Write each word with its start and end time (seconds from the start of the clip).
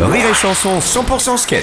Rire 0.00 0.24
et 0.30 0.34
Chanson 0.34 0.80
100% 0.80 1.36
sketch. 1.38 1.62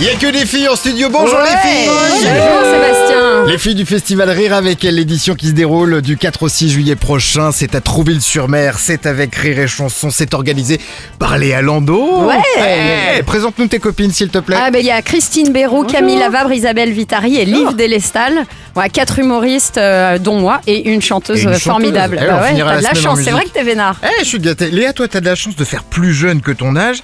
Il 0.00 0.06
y 0.06 0.08
a 0.08 0.14
que 0.14 0.30
des 0.30 0.46
filles 0.46 0.68
en 0.68 0.76
studio. 0.76 1.08
Bonjour 1.10 1.38
les 1.40 1.56
filles. 1.68 1.88
Bonjour 1.88 2.64
Sébastien. 2.64 3.44
Les 3.46 3.58
filles 3.58 3.74
du 3.74 3.84
festival 3.84 4.30
Rire 4.30 4.54
avec 4.54 4.84
l'édition 4.84 5.34
qui 5.34 5.48
se 5.48 5.52
déroule 5.52 6.00
du 6.00 6.16
4 6.16 6.44
au 6.44 6.48
6 6.48 6.70
juillet 6.70 6.94
prochain. 6.94 7.50
C'est 7.52 7.74
à 7.74 7.80
Trouville-sur-Mer. 7.80 8.78
C'est 8.78 9.06
avec 9.06 9.34
Rire 9.34 9.58
et 9.58 9.66
Chanson. 9.66 10.10
C'est 10.10 10.34
organisé 10.34 10.80
par 11.18 11.36
Léa 11.36 11.62
Lando. 11.62 12.22
Ouais. 12.26 13.22
Présente-nous 13.26 13.66
tes 13.66 13.80
copines 13.80 14.12
s'il 14.12 14.28
te 14.28 14.38
plaît. 14.38 14.56
Ah 14.58 14.70
ben 14.70 14.78
il 14.78 14.86
y 14.86 14.90
a 14.92 15.02
Christine 15.02 15.52
Béroux, 15.52 15.82
Camille 15.84 16.18
Lavabre, 16.18 16.52
Isabelle 16.52 16.92
Vitari 16.92 17.38
et 17.38 17.44
Liv 17.44 17.74
Délestal. 17.74 18.44
Ouais, 18.76 18.88
quatre 18.90 19.18
humoristes 19.20 19.78
euh, 19.78 20.18
dont 20.18 20.40
moi 20.40 20.60
et 20.66 20.90
une 20.90 21.00
chanteuse, 21.02 21.38
Et 21.38 21.42
une 21.42 21.48
chanteuse. 21.50 21.62
formidable. 21.62 22.18
Eh, 22.20 22.24
on 22.24 22.34
Bah 22.34 22.42
ouais, 22.42 22.48
finira 22.48 22.70
t'as 22.70 22.74
la 22.80 22.90
de 22.90 22.94
la 22.96 23.00
chance, 23.00 23.20
c'est 23.22 23.30
vrai 23.30 23.44
que 23.44 23.50
t'es 23.50 23.62
vénard. 23.62 23.96
Eh, 24.02 24.24
je 24.24 24.28
suis 24.28 24.40
gâté. 24.40 24.70
Léa, 24.70 24.92
toi, 24.92 25.06
t'as 25.06 25.20
de 25.20 25.26
la 25.26 25.36
chance 25.36 25.54
de 25.54 25.64
faire 25.64 25.84
plus 25.84 26.12
jeune 26.12 26.40
que 26.40 26.50
ton 26.50 26.74
âge, 26.74 26.98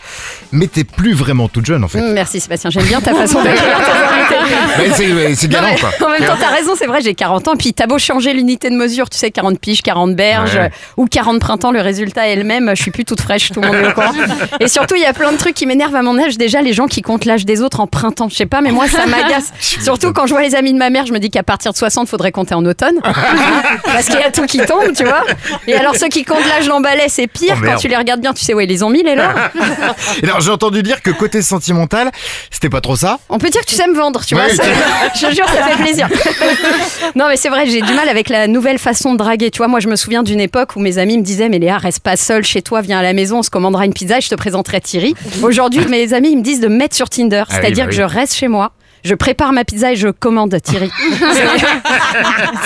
mais 0.50 0.59
t'es 0.68 0.84
plus 0.84 1.12
vraiment 1.14 1.48
toute 1.48 1.66
jeune 1.66 1.84
en 1.84 1.88
fait. 1.88 2.00
Mm, 2.00 2.12
Merci 2.12 2.40
Sébastien, 2.40 2.70
j'aime 2.70 2.84
bien 2.84 3.00
ta 3.00 3.14
façon 3.14 3.42
d'accueillir. 3.42 3.78
Mais 4.78 4.90
c'est- 4.94 5.12
ouais, 5.12 5.34
galant 5.48 5.68
mais 5.72 5.78
quoi. 5.80 5.90
En 6.06 6.10
même 6.10 6.24
temps, 6.24 6.36
t'as 6.40 6.48
raison, 6.54 6.72
c'est 6.76 6.86
vrai, 6.86 7.00
j'ai 7.02 7.14
40 7.14 7.48
ans. 7.48 7.56
Puis 7.56 7.72
t'as 7.74 7.86
beau 7.86 7.98
changer 7.98 8.32
l'unité 8.32 8.70
de 8.70 8.74
mesure, 8.76 9.10
tu 9.10 9.18
sais, 9.18 9.30
40 9.30 9.58
piges, 9.58 9.82
40 9.82 10.14
berges 10.14 10.54
Ouais. 10.56 10.70
ou 10.96 11.06
40 11.06 11.40
printemps, 11.40 11.72
le 11.72 11.80
résultat 11.80 12.28
est 12.28 12.36
le 12.36 12.44
même. 12.44 12.70
Je 12.74 12.82
suis 12.82 12.90
plus 12.90 13.04
toute 13.04 13.20
fraîche, 13.20 13.50
tout 13.52 13.60
le 13.60 13.66
monde 13.66 13.76
est 13.76 13.88
au 13.88 13.92
courant. 13.92 14.12
Et 14.60 14.68
surtout, 14.68 14.94
il 14.94 15.02
y 15.02 15.06
a 15.06 15.12
plein 15.12 15.32
de 15.32 15.36
trucs 15.36 15.54
qui 15.54 15.66
m'énervent 15.66 15.94
à 15.96 16.02
mon 16.02 16.18
âge. 16.18 16.38
Déjà, 16.38 16.60
les 16.62 16.72
gens 16.72 16.86
qui 16.86 17.02
comptent 17.02 17.24
l'âge 17.24 17.44
des 17.44 17.60
autres 17.62 17.80
en 17.80 17.86
printemps. 17.86 18.28
Je 18.28 18.36
sais 18.36 18.46
pas, 18.46 18.60
mais 18.60 18.70
moi, 18.70 18.88
ça 18.88 19.06
m'agace. 19.06 19.52
Surtout 19.60 20.12
quand 20.12 20.26
je 20.26 20.32
vois 20.34 20.42
les 20.42 20.54
amis 20.54 20.72
de 20.72 20.78
ma 20.78 20.90
mère, 20.90 21.06
je 21.06 21.12
me 21.12 21.18
dis 21.18 21.30
qu'à 21.30 21.42
partir 21.42 21.72
de 21.72 21.76
60, 21.76 22.08
faudrait 22.08 22.32
compter 22.32 22.54
en 22.54 22.64
automne. 22.64 22.96
Parce 23.84 24.06
qu'il 24.06 24.20
y 24.20 24.22
a 24.22 24.30
tout 24.30 24.46
qui 24.46 24.58
tombe, 24.58 24.92
tu 24.96 25.04
vois. 25.04 25.24
Et 25.66 25.74
alors, 25.74 25.96
ceux 25.96 26.08
qui 26.08 26.24
comptent 26.24 26.46
l'âge 26.48 26.66
l'emballet, 26.68 27.06
c'est 27.08 27.26
pire. 27.26 27.56
Oh, 27.60 27.64
quand 27.64 27.76
tu 27.76 27.88
les 27.88 27.96
regardes 27.96 28.20
bien, 28.20 28.32
tu 28.32 28.44
sais 28.44 28.54
où 28.54 28.60
ils 28.60 28.68
les 28.68 28.82
ont 28.82 28.90
mis, 28.90 29.02
les 29.02 29.14
leurs. 29.14 29.34
Et 30.22 30.24
Alors 30.24 30.40
j'ai 30.50 30.54
entendu 30.54 30.82
dire 30.82 31.00
que 31.00 31.10
côté 31.12 31.42
sentimental, 31.42 32.10
c'était 32.50 32.68
pas 32.68 32.80
trop 32.80 32.96
ça. 32.96 33.20
On 33.28 33.38
peut 33.38 33.50
dire 33.50 33.60
que 33.60 33.66
tu 33.66 33.76
sais 33.76 33.86
me 33.86 33.94
vendre, 33.94 34.20
tu 34.26 34.34
Ouais, 34.34 34.52
vois. 34.52 34.54
ça- 34.56 34.62
je 35.14 35.26
te 35.28 35.34
jure, 35.34 35.46
ça 35.48 35.62
fait 35.62 35.80
plaisir. 35.82 36.08
non, 37.14 37.26
mais 37.28 37.36
c'est 37.36 37.48
vrai, 37.50 37.66
j'ai 37.66 37.80
du 37.82 37.92
mal 37.94 38.08
avec 38.08 38.28
la 38.28 38.48
nouvelle 38.48 38.78
façon 38.78 39.12
de 39.12 39.18
draguer. 39.18 39.50
Tu 39.52 39.58
vois, 39.58 39.68
moi, 39.68 39.78
je 39.78 39.86
me 39.88 39.94
souviens 39.94 40.24
d'une 40.24 40.40
époque 40.40 40.74
où 40.74 40.80
mes 40.80 40.98
amis 40.98 41.16
me 41.18 41.22
disaient 41.22 41.48
Mais 41.48 41.60
Léa, 41.60 41.78
reste 41.78 42.00
pas 42.00 42.16
seule 42.16 42.42
chez 42.44 42.62
toi, 42.62 42.80
viens 42.80 42.98
à 42.98 43.02
la 43.02 43.12
maison, 43.12 43.38
on 43.38 43.42
se 43.44 43.50
commandera 43.50 43.84
une 43.86 43.92
pizza 43.94 44.18
et 44.18 44.20
je 44.20 44.28
te 44.28 44.34
présenterai 44.34 44.80
Thierry. 44.80 45.14
Aujourd'hui, 45.42 45.86
mes 45.86 46.12
amis, 46.14 46.30
ils 46.32 46.38
me 46.38 46.42
disent 46.42 46.60
de 46.60 46.66
me 46.68 46.76
mettre 46.76 46.96
sur 46.96 47.08
Tinder. 47.08 47.44
Ah 47.46 47.52
oui, 47.52 47.56
C'est-à-dire 47.60 47.84
bah 47.84 47.90
que 47.90 47.96
je 47.96 48.02
reste 48.02 48.34
chez 48.34 48.48
moi. 48.48 48.72
Je 49.04 49.14
prépare 49.14 49.52
ma 49.52 49.64
pizza 49.64 49.92
et 49.92 49.96
je 49.96 50.08
commande 50.08 50.54
Thierry. 50.62 50.90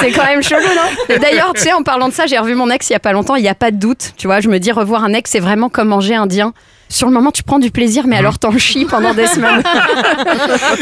C'est 0.00 0.10
quand 0.10 0.24
même 0.24 0.42
chelou, 0.42 0.60
non? 0.62 1.16
D'ailleurs, 1.20 1.52
tu 1.54 1.60
sais, 1.62 1.72
en 1.72 1.82
parlant 1.82 2.08
de 2.08 2.12
ça, 2.14 2.26
j'ai 2.26 2.38
revu 2.38 2.54
mon 2.54 2.70
ex 2.70 2.88
il 2.90 2.92
y 2.94 2.96
a 2.96 3.00
pas 3.00 3.12
longtemps. 3.12 3.36
Il 3.36 3.42
n'y 3.42 3.48
a 3.48 3.54
pas 3.54 3.70
de 3.70 3.76
doute. 3.76 4.12
Tu 4.16 4.26
vois, 4.26 4.40
je 4.40 4.48
me 4.48 4.58
dis 4.58 4.72
revoir 4.72 5.04
un 5.04 5.12
ex, 5.12 5.30
c'est 5.30 5.38
vraiment 5.40 5.68
comme 5.68 5.88
manger 5.88 6.14
indien. 6.16 6.52
Sur 6.88 7.06
le 7.08 7.12
moment, 7.12 7.30
tu 7.32 7.42
prends 7.42 7.58
du 7.58 7.70
plaisir, 7.70 8.04
mais 8.06 8.16
alors 8.16 8.38
t'en 8.38 8.56
chies 8.56 8.84
pendant 8.84 9.14
des 9.14 9.26
semaines. 9.34 9.62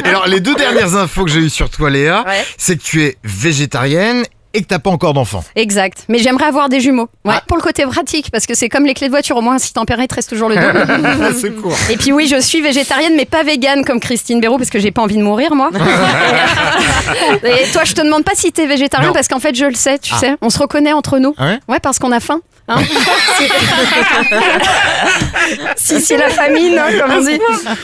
Et 0.04 0.08
alors 0.08 0.26
les 0.26 0.40
deux 0.40 0.54
dernières 0.54 0.94
infos 0.96 1.24
que 1.24 1.30
j'ai 1.30 1.40
eues 1.40 1.50
sur 1.50 1.70
toi 1.70 1.90
Léa, 1.90 2.24
Ouais. 2.26 2.44
c'est 2.58 2.76
que 2.76 2.82
tu 2.82 3.02
es 3.02 3.16
végétarienne 3.24 4.24
et 4.54 4.60
que 4.60 4.66
t'as 4.66 4.78
pas 4.78 4.90
encore 4.90 5.14
d'enfant. 5.14 5.42
Exact. 5.56 6.04
Mais 6.10 6.18
j'aimerais 6.18 6.44
avoir 6.44 6.68
des 6.68 6.78
jumeaux. 6.80 7.08
Ouais, 7.24 7.32
Ah. 7.38 7.42
pour 7.48 7.56
le 7.56 7.62
côté 7.62 7.84
pratique, 7.86 8.30
parce 8.30 8.44
que 8.44 8.52
c'est 8.54 8.68
comme 8.68 8.84
les 8.84 8.92
clés 8.92 9.06
de 9.06 9.10
voiture. 9.10 9.34
Au 9.38 9.40
moins, 9.40 9.58
si 9.58 9.72
tempéré, 9.72 10.02
il 10.02 10.08
te 10.08 10.14
reste 10.14 10.28
toujours 10.28 10.50
le 10.50 10.56
dos. 10.56 11.32
c'est 11.40 11.52
court. 11.58 11.74
Et 11.88 11.96
puis 11.96 12.12
oui, 12.12 12.26
je 12.26 12.38
suis 12.38 12.60
végétarienne, 12.60 13.14
mais 13.16 13.24
pas 13.24 13.44
végane 13.44 13.82
comme 13.82 13.98
Christine 13.98 14.40
Béraud, 14.42 14.58
parce 14.58 14.68
que 14.68 14.78
j'ai 14.78 14.90
pas 14.90 15.00
envie 15.00 15.16
de 15.16 15.22
mourir, 15.22 15.54
moi. 15.54 15.70
Et 17.44 17.70
toi, 17.72 17.84
je 17.84 17.94
te 17.94 18.02
demande 18.02 18.24
pas 18.24 18.32
si 18.34 18.52
t'es 18.52 18.66
végétarien, 18.66 19.08
Non. 19.08 19.14
parce 19.14 19.26
qu'en 19.28 19.40
fait, 19.40 19.54
je 19.54 19.64
le 19.64 19.74
sais, 19.74 19.98
tu 19.98 20.14
sais. 20.16 20.36
On 20.42 20.50
se 20.50 20.58
reconnaît 20.58 20.92
entre 20.92 21.18
nous. 21.18 21.34
Ah 21.38 21.46
ouais 21.46 21.58
Ouais, 21.68 21.80
parce 21.80 21.98
qu'on 21.98 22.12
a 22.12 22.20
faim. 22.20 22.40
hein. 22.68 22.76
Si 25.76 26.00
c'est 26.00 26.16
la 26.16 26.28
famine, 26.28 26.78
hein, 26.78 26.90
comme 27.00 27.12
on 27.18 27.20
dit. 27.24 27.38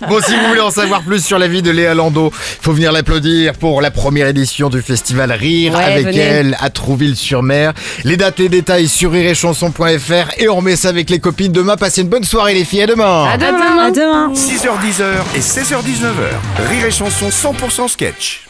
Bon, 0.08 0.20
si 0.20 0.34
vous 0.36 0.48
voulez 0.48 0.60
en 0.60 0.70
savoir 0.70 1.02
plus 1.02 1.24
sur 1.24 1.38
la 1.38 1.48
vie 1.48 1.62
de 1.62 1.70
Léa 1.70 1.94
Lando, 1.94 2.30
faut 2.32 2.72
venir 2.72 2.92
l'applaudir 2.92 3.54
pour 3.54 3.80
la 3.80 3.90
première 3.90 4.26
édition 4.28 4.68
du 4.68 4.82
festival 4.82 5.32
Rire 5.32 5.74
Ouais, 5.74 5.84
avec 5.84 6.06
venez. 6.06 6.18
elle 6.18 6.56
à 6.60 6.70
Trouville-sur-Mer. 6.70 7.72
Les 8.04 8.16
dates 8.16 8.40
et 8.40 8.48
détails 8.48 8.88
sur 8.88 9.12
rireetchanson.fr 9.12 10.32
et 10.38 10.48
on 10.48 10.56
remet 10.56 10.76
ça 10.76 10.88
avec 10.88 11.10
les 11.10 11.18
copines 11.18 11.52
demain. 11.52 11.76
Passez 11.76 12.02
une 12.02 12.08
bonne 12.08 12.24
soirée 12.24 12.54
les 12.54 12.64
filles, 12.64 12.82
à 12.82 12.86
demain. 12.86 13.26
À 13.30 13.36
demain. 13.38 14.32
6h10 14.32 15.02
et 15.36 15.40
16h19h. 15.40 16.68
Rire 16.70 16.84
et 16.86 16.90
Chanson 16.90 17.28
100% 17.28 17.88
sketch. 17.88 18.47